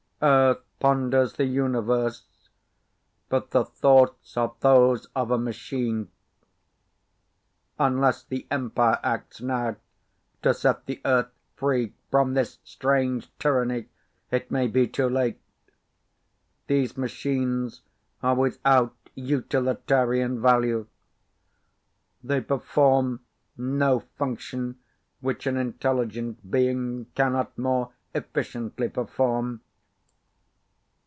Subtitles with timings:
[0.23, 2.49] Earth ponders the universe,
[3.27, 6.11] but the thoughts are those of a machine.
[7.79, 9.77] Unless the Empire acts now
[10.43, 13.87] to set the Earth free from this strange tyranny,
[14.29, 15.41] it may be too late.
[16.67, 17.81] These machines
[18.21, 20.85] are without utilitarian value.
[22.23, 23.21] They perform
[23.57, 24.77] no function
[25.19, 29.61] which an intelligent being cannot more efficiently perform.